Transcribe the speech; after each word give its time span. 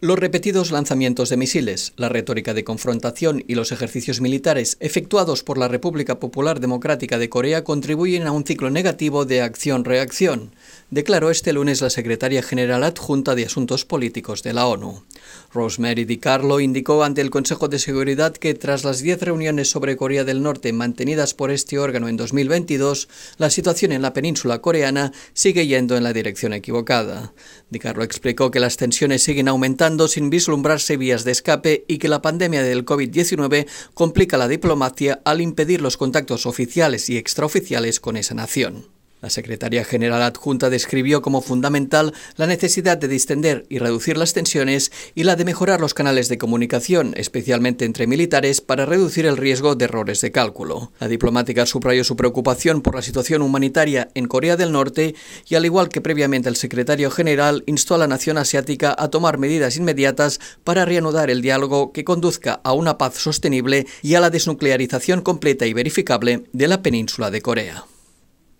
Los 0.00 0.16
repetidos 0.16 0.70
lanzamientos 0.70 1.28
de 1.28 1.36
misiles, 1.36 1.92
la 1.96 2.08
retórica 2.08 2.54
de 2.54 2.62
confrontación 2.62 3.42
y 3.48 3.56
los 3.56 3.72
ejercicios 3.72 4.20
militares 4.20 4.76
efectuados 4.78 5.42
por 5.42 5.58
la 5.58 5.66
República 5.66 6.20
Popular 6.20 6.60
Democrática 6.60 7.18
de 7.18 7.28
Corea 7.28 7.64
contribuyen 7.64 8.28
a 8.28 8.30
un 8.30 8.44
ciclo 8.44 8.70
negativo 8.70 9.24
de 9.24 9.42
acción-reacción, 9.42 10.52
declaró 10.90 11.32
este 11.32 11.52
lunes 11.52 11.80
la 11.80 11.90
secretaria 11.90 12.44
general 12.44 12.84
adjunta 12.84 13.34
de 13.34 13.46
Asuntos 13.46 13.84
Políticos 13.84 14.44
de 14.44 14.52
la 14.52 14.68
ONU. 14.68 15.02
Rosemary 15.52 16.04
DiCarlo 16.04 16.60
indicó 16.60 17.02
ante 17.02 17.20
el 17.20 17.30
Consejo 17.30 17.66
de 17.66 17.80
Seguridad 17.80 18.36
que 18.36 18.54
tras 18.54 18.84
las 18.84 19.00
diez 19.00 19.20
reuniones 19.20 19.68
sobre 19.68 19.96
Corea 19.96 20.22
del 20.22 20.44
Norte 20.44 20.72
mantenidas 20.72 21.34
por 21.34 21.50
este 21.50 21.76
órgano 21.76 22.06
en 22.06 22.16
2022, 22.16 23.08
la 23.36 23.50
situación 23.50 23.90
en 23.90 24.02
la 24.02 24.12
península 24.12 24.60
coreana 24.60 25.10
sigue 25.32 25.66
yendo 25.66 25.96
en 25.96 26.04
la 26.04 26.12
dirección 26.12 26.52
equivocada. 26.52 27.32
DiCarlo 27.70 28.04
explicó 28.04 28.52
que 28.52 28.60
las 28.60 28.76
tensiones 28.76 29.24
siguen 29.24 29.48
aumentando 29.48 29.87
sin 30.08 30.28
vislumbrarse 30.28 30.96
vías 30.96 31.24
de 31.24 31.32
escape 31.32 31.84
y 31.88 31.98
que 31.98 32.08
la 32.08 32.20
pandemia 32.20 32.62
del 32.62 32.84
COVID-19 32.84 33.66
complica 33.94 34.36
la 34.36 34.48
diplomacia 34.48 35.20
al 35.24 35.40
impedir 35.40 35.80
los 35.80 35.96
contactos 35.96 36.44
oficiales 36.44 37.08
y 37.08 37.16
extraoficiales 37.16 38.00
con 38.00 38.16
esa 38.16 38.34
nación. 38.34 38.97
La 39.20 39.30
secretaria 39.30 39.84
general 39.84 40.22
adjunta 40.22 40.70
describió 40.70 41.22
como 41.22 41.42
fundamental 41.42 42.14
la 42.36 42.46
necesidad 42.46 42.96
de 42.98 43.08
distender 43.08 43.66
y 43.68 43.78
reducir 43.78 44.16
las 44.16 44.32
tensiones 44.32 44.92
y 45.16 45.24
la 45.24 45.34
de 45.34 45.44
mejorar 45.44 45.80
los 45.80 45.92
canales 45.92 46.28
de 46.28 46.38
comunicación, 46.38 47.14
especialmente 47.16 47.84
entre 47.84 48.06
militares, 48.06 48.60
para 48.60 48.86
reducir 48.86 49.26
el 49.26 49.36
riesgo 49.36 49.74
de 49.74 49.86
errores 49.86 50.20
de 50.20 50.30
cálculo. 50.30 50.92
La 51.00 51.08
diplomática 51.08 51.66
subrayó 51.66 52.04
su 52.04 52.14
preocupación 52.14 52.80
por 52.80 52.94
la 52.94 53.02
situación 53.02 53.42
humanitaria 53.42 54.08
en 54.14 54.28
Corea 54.28 54.56
del 54.56 54.70
Norte 54.70 55.16
y, 55.48 55.56
al 55.56 55.64
igual 55.64 55.88
que 55.88 56.00
previamente 56.00 56.48
el 56.48 56.56
secretario 56.56 57.10
general, 57.10 57.64
instó 57.66 57.96
a 57.96 57.98
la 57.98 58.06
nación 58.06 58.38
asiática 58.38 58.94
a 58.96 59.08
tomar 59.08 59.38
medidas 59.38 59.76
inmediatas 59.76 60.38
para 60.62 60.84
reanudar 60.84 61.28
el 61.28 61.42
diálogo 61.42 61.92
que 61.92 62.04
conduzca 62.04 62.60
a 62.62 62.72
una 62.72 62.98
paz 62.98 63.14
sostenible 63.16 63.86
y 64.00 64.14
a 64.14 64.20
la 64.20 64.30
desnuclearización 64.30 65.22
completa 65.22 65.66
y 65.66 65.72
verificable 65.72 66.44
de 66.52 66.68
la 66.68 66.82
península 66.82 67.32
de 67.32 67.42
Corea. 67.42 67.84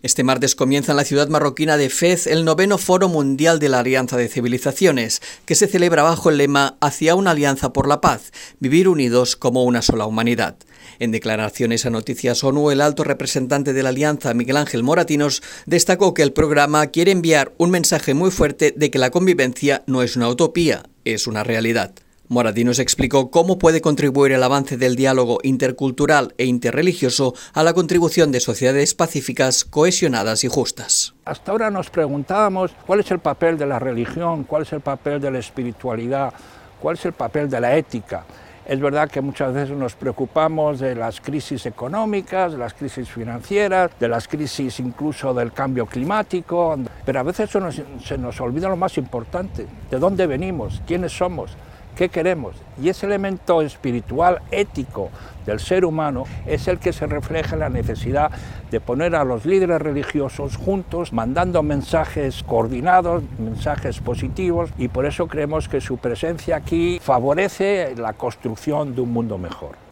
Este 0.00 0.22
martes 0.22 0.54
comienza 0.54 0.92
en 0.92 0.96
la 0.96 1.04
ciudad 1.04 1.26
marroquina 1.26 1.76
de 1.76 1.90
Fez 1.90 2.28
el 2.28 2.44
noveno 2.44 2.78
Foro 2.78 3.08
Mundial 3.08 3.58
de 3.58 3.68
la 3.68 3.80
Alianza 3.80 4.16
de 4.16 4.28
Civilizaciones, 4.28 5.20
que 5.44 5.56
se 5.56 5.66
celebra 5.66 6.04
bajo 6.04 6.30
el 6.30 6.36
lema 6.36 6.76
Hacia 6.80 7.16
una 7.16 7.32
alianza 7.32 7.72
por 7.72 7.88
la 7.88 8.00
paz, 8.00 8.30
vivir 8.60 8.88
unidos 8.88 9.34
como 9.34 9.64
una 9.64 9.82
sola 9.82 10.06
humanidad. 10.06 10.54
En 11.00 11.10
declaraciones 11.10 11.84
a 11.84 11.90
Noticias 11.90 12.44
ONU, 12.44 12.70
el 12.70 12.80
alto 12.80 13.02
representante 13.02 13.72
de 13.72 13.82
la 13.82 13.88
Alianza, 13.88 14.34
Miguel 14.34 14.58
Ángel 14.58 14.84
Moratinos, 14.84 15.42
destacó 15.66 16.14
que 16.14 16.22
el 16.22 16.32
programa 16.32 16.86
quiere 16.86 17.10
enviar 17.10 17.52
un 17.58 17.70
mensaje 17.70 18.14
muy 18.14 18.30
fuerte 18.30 18.72
de 18.76 18.92
que 18.92 19.00
la 19.00 19.10
convivencia 19.10 19.82
no 19.88 20.04
es 20.04 20.14
una 20.14 20.28
utopía, 20.28 20.84
es 21.04 21.26
una 21.26 21.42
realidad. 21.42 21.92
Moratinos 22.30 22.78
explicó 22.78 23.30
cómo 23.30 23.58
puede 23.58 23.80
contribuir 23.80 24.32
el 24.32 24.42
avance 24.42 24.76
del 24.76 24.96
diálogo 24.96 25.38
intercultural 25.42 26.34
e 26.36 26.44
interreligioso 26.44 27.32
a 27.54 27.62
la 27.62 27.72
contribución 27.72 28.32
de 28.32 28.40
sociedades 28.40 28.94
pacíficas, 28.94 29.64
cohesionadas 29.64 30.44
y 30.44 30.48
justas. 30.48 31.14
Hasta 31.24 31.52
ahora 31.52 31.70
nos 31.70 31.88
preguntábamos 31.88 32.72
cuál 32.86 33.00
es 33.00 33.10
el 33.10 33.20
papel 33.20 33.56
de 33.56 33.64
la 33.64 33.78
religión, 33.78 34.44
cuál 34.44 34.62
es 34.62 34.72
el 34.74 34.82
papel 34.82 35.22
de 35.22 35.30
la 35.30 35.38
espiritualidad, 35.38 36.34
cuál 36.80 36.96
es 36.96 37.06
el 37.06 37.14
papel 37.14 37.48
de 37.48 37.60
la 37.62 37.74
ética. 37.74 38.26
Es 38.66 38.78
verdad 38.78 39.08
que 39.08 39.22
muchas 39.22 39.54
veces 39.54 39.74
nos 39.74 39.94
preocupamos 39.94 40.80
de 40.80 40.94
las 40.94 41.22
crisis 41.22 41.64
económicas, 41.64 42.52
de 42.52 42.58
las 42.58 42.74
crisis 42.74 43.08
financieras, 43.08 43.92
de 43.98 44.06
las 44.06 44.28
crisis 44.28 44.78
incluso 44.80 45.32
del 45.32 45.52
cambio 45.52 45.86
climático, 45.86 46.76
pero 47.06 47.20
a 47.20 47.22
veces 47.22 47.54
nos, 47.54 47.80
se 48.04 48.18
nos 48.18 48.38
olvida 48.42 48.68
lo 48.68 48.76
más 48.76 48.98
importante, 48.98 49.66
de 49.90 49.98
dónde 49.98 50.26
venimos, 50.26 50.82
quiénes 50.86 51.16
somos, 51.16 51.56
qué 51.98 52.08
queremos. 52.08 52.54
Y 52.80 52.90
ese 52.90 53.06
elemento 53.06 53.60
espiritual, 53.60 54.40
ético 54.52 55.10
del 55.44 55.58
ser 55.58 55.84
humano 55.84 56.24
es 56.46 56.68
el 56.68 56.78
que 56.78 56.92
se 56.92 57.06
refleja 57.06 57.54
en 57.54 57.60
la 57.60 57.68
necesidad 57.68 58.30
de 58.70 58.78
poner 58.78 59.16
a 59.16 59.24
los 59.24 59.44
líderes 59.44 59.82
religiosos 59.82 60.56
juntos, 60.56 61.12
mandando 61.12 61.64
mensajes 61.64 62.44
coordinados, 62.44 63.24
mensajes 63.40 63.98
positivos, 63.98 64.70
y 64.78 64.86
por 64.86 65.06
eso 65.06 65.26
creemos 65.26 65.68
que 65.68 65.80
su 65.80 65.96
presencia 65.96 66.56
aquí 66.56 67.00
favorece 67.02 67.94
la 67.96 68.12
construcción 68.12 68.94
de 68.94 69.00
un 69.00 69.12
mundo 69.12 69.36
mejor. 69.36 69.87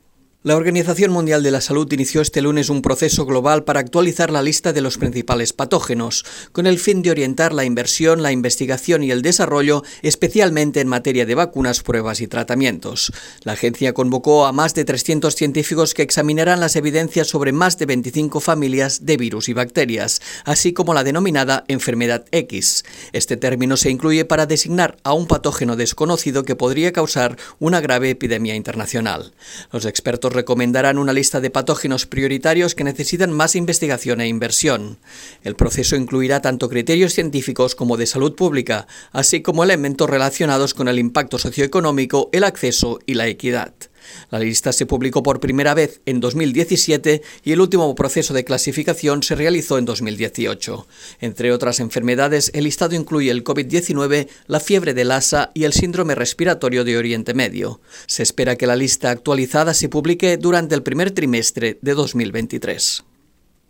La 0.46 0.54
Organización 0.54 1.10
Mundial 1.10 1.42
de 1.42 1.50
la 1.50 1.60
Salud 1.60 1.92
inició 1.92 2.20
este 2.20 2.40
lunes 2.40 2.68
un 2.68 2.80
proceso 2.80 3.26
global 3.26 3.64
para 3.64 3.80
actualizar 3.80 4.30
la 4.30 4.42
lista 4.42 4.72
de 4.72 4.80
los 4.80 4.96
principales 4.96 5.52
patógenos, 5.52 6.24
con 6.52 6.68
el 6.68 6.78
fin 6.78 7.02
de 7.02 7.10
orientar 7.10 7.52
la 7.52 7.64
inversión, 7.64 8.22
la 8.22 8.30
investigación 8.30 9.02
y 9.02 9.10
el 9.10 9.22
desarrollo, 9.22 9.82
especialmente 10.02 10.80
en 10.80 10.86
materia 10.86 11.26
de 11.26 11.34
vacunas, 11.34 11.82
pruebas 11.82 12.20
y 12.20 12.28
tratamientos. 12.28 13.12
La 13.42 13.54
agencia 13.54 13.92
convocó 13.92 14.46
a 14.46 14.52
más 14.52 14.72
de 14.74 14.84
300 14.84 15.34
científicos 15.34 15.94
que 15.94 16.02
examinarán 16.02 16.60
las 16.60 16.76
evidencias 16.76 17.26
sobre 17.26 17.50
más 17.50 17.76
de 17.78 17.86
25 17.86 18.38
familias 18.38 19.04
de 19.04 19.16
virus 19.16 19.48
y 19.48 19.52
bacterias, 19.52 20.22
así 20.44 20.72
como 20.72 20.94
la 20.94 21.02
denominada 21.02 21.64
enfermedad 21.66 22.24
X. 22.30 22.84
Este 23.12 23.36
término 23.36 23.76
se 23.76 23.90
incluye 23.90 24.24
para 24.24 24.46
designar 24.46 24.96
a 25.02 25.12
un 25.12 25.26
patógeno 25.26 25.74
desconocido 25.74 26.44
que 26.44 26.54
podría 26.54 26.92
causar 26.92 27.36
una 27.58 27.80
grave 27.80 28.10
epidemia 28.10 28.54
internacional. 28.54 29.32
Los 29.72 29.86
expertos 29.86 30.35
recomendarán 30.36 30.98
una 30.98 31.12
lista 31.12 31.40
de 31.40 31.50
patógenos 31.50 32.06
prioritarios 32.06 32.76
que 32.76 32.84
necesitan 32.84 33.32
más 33.32 33.56
investigación 33.56 34.20
e 34.20 34.28
inversión. 34.28 34.98
El 35.42 35.56
proceso 35.56 35.96
incluirá 35.96 36.40
tanto 36.40 36.68
criterios 36.68 37.14
científicos 37.14 37.74
como 37.74 37.96
de 37.96 38.06
salud 38.06 38.36
pública, 38.36 38.86
así 39.10 39.42
como 39.42 39.64
elementos 39.64 40.08
relacionados 40.08 40.74
con 40.74 40.86
el 40.86 41.00
impacto 41.00 41.38
socioeconómico, 41.38 42.28
el 42.32 42.44
acceso 42.44 43.00
y 43.06 43.14
la 43.14 43.26
equidad. 43.26 43.72
La 44.30 44.38
lista 44.38 44.72
se 44.72 44.86
publicó 44.86 45.22
por 45.22 45.40
primera 45.40 45.74
vez 45.74 46.00
en 46.06 46.20
2017 46.20 47.22
y 47.44 47.52
el 47.52 47.60
último 47.60 47.94
proceso 47.94 48.34
de 48.34 48.44
clasificación 48.44 49.22
se 49.22 49.34
realizó 49.34 49.78
en 49.78 49.84
2018. 49.84 50.86
Entre 51.20 51.52
otras 51.52 51.80
enfermedades, 51.80 52.50
el 52.54 52.64
listado 52.64 52.94
incluye 52.94 53.30
el 53.30 53.44
COVID-19, 53.44 54.28
la 54.46 54.60
fiebre 54.60 54.94
de 54.94 55.04
Lassa 55.04 55.50
y 55.54 55.64
el 55.64 55.72
síndrome 55.72 56.14
respiratorio 56.14 56.84
de 56.84 56.96
Oriente 56.96 57.34
Medio. 57.34 57.80
Se 58.06 58.22
espera 58.22 58.56
que 58.56 58.66
la 58.66 58.76
lista 58.76 59.10
actualizada 59.10 59.74
se 59.74 59.88
publique 59.88 60.36
durante 60.36 60.74
el 60.74 60.82
primer 60.82 61.10
trimestre 61.10 61.78
de 61.80 61.94
2023. 61.94 63.04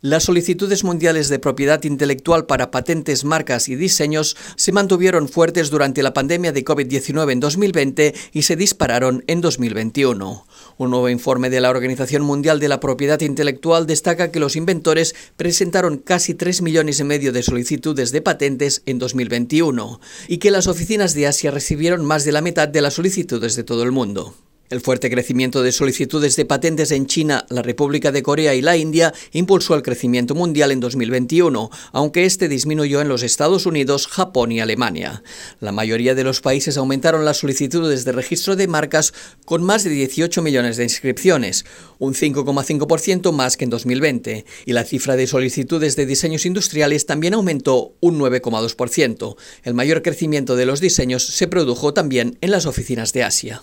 Las 0.03 0.25
solicitudes 0.25 0.85
mundiales 0.85 1.31
de 1.31 1.39
propiedad 1.39 1.83
intelectual 1.85 2.45
para 2.45 2.71
patentes, 2.71 3.25
marcas 3.25 3.71
y 3.71 3.77
diseños 3.77 4.37
se 4.55 4.71
mantuvieron 4.71 5.27
fuertes 5.27 5.71
durante 5.71 6.03
la 6.03 6.13
pandemia 6.13 6.53
de 6.53 6.67
COVID-19 6.67 7.33
en 7.33 7.41
2020 7.41 8.15
y 8.31 8.43
se 8.43 8.57
dispararon 8.57 9.25
en 9.27 9.41
2021. 9.41 10.47
Un 10.77 10.91
nuevo 10.91 11.09
informe 11.09 11.49
de 11.49 11.63
la 11.63 11.71
Organización 11.71 12.25
Mundial 12.25 12.61
de 12.61 12.69
la 12.69 12.79
Propiedad 12.79 13.23
Intelectual 13.23 13.87
destaca 13.87 14.31
que 14.31 14.39
los 14.39 14.55
inventores 14.55 15.15
presentaron 15.39 15.97
casi 15.97 16.35
3 16.35 16.61
millones 16.61 17.01
y 17.01 17.05
medio 17.05 17.33
de 17.33 17.43
solicitudes 17.43 18.13
de 18.13 18.21
patentes 18.21 18.83
en 18.85 18.99
2021 18.99 19.99
y 20.29 20.37
que 20.37 20.51
las 20.51 20.67
oficinas 20.67 21.15
de 21.15 21.27
Asia 21.27 21.51
recibieron 21.51 22.05
más 22.05 22.27
de 22.27 22.33
la 22.33 22.43
mitad 22.43 22.69
de 22.69 22.83
las 22.83 22.95
solicitudes 22.95 23.57
de 23.57 23.65
todo 23.65 23.83
el 23.83 23.93
mundo. 23.93 24.35
El 24.69 24.81
fuerte 24.81 25.11
crecimiento 25.11 25.63
de 25.63 25.71
solicitudes 25.71 26.35
de 26.35 26.45
patentes 26.45 26.91
en 26.91 27.07
China, 27.07 27.47
la 27.51 27.63
República 27.63 28.11
de 28.11 28.25
Corea 28.25 28.53
y 28.53 28.63
la 28.63 28.77
India 28.77 29.15
impulsó 29.31 29.77
el 29.77 29.83
crecimiento 29.83 30.35
mundial 30.35 30.73
en 30.73 30.81
2021, 30.81 31.71
aunque 31.93 32.25
este 32.25 32.49
disminuyó 32.49 33.01
en 33.01 33.09
los 33.09 33.23
Estados 33.23 33.65
Unidos, 33.67 34.09
Japón 34.09 34.51
y 34.51 34.59
Alemania. 34.59 35.23
La 35.61 35.71
mayoría 35.71 36.17
de 36.17 36.25
los 36.25 36.41
países 36.41 36.77
aumentaron 36.77 37.25
las 37.25 37.37
solicitudes 37.37 38.05
de 38.05 38.11
registro 38.11 38.57
de 38.57 38.67
marcas 38.67 39.15
con 39.45 39.63
más 39.63 39.85
de 39.85 39.91
18 39.91 40.43
millones 40.43 40.77
de 40.77 40.83
inscripciones, 40.83 41.65
un 42.01 42.15
5,5% 42.15 43.31
más 43.31 43.57
que 43.57 43.65
en 43.65 43.71
2020, 43.71 44.47
y 44.65 44.73
la 44.73 44.83
cifra 44.83 45.15
de 45.15 45.29
solicitudes 45.29 45.95
de 45.95 46.07
diseños 46.07 46.45
industriales 46.45 47.07
también 47.07 47.35
aumentó 47.35 47.95
un 48.01 48.19
9,2%. 48.19 49.37
El 49.63 49.75
mayor 49.75 50.03
crecimiento 50.03 50.57
de 50.57 50.67
los 50.67 50.81
diseños 50.81 51.25
se 51.25 51.47
produjo 51.47 51.95
también 51.95 52.37
en 52.41 52.51
las 52.51 52.67
oficinas 52.67 53.13
de 53.13 53.23
Asia. 53.23 53.63